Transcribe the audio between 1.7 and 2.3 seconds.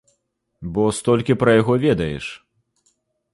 ведаеш.